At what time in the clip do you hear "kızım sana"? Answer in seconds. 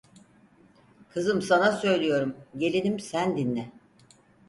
1.09-1.71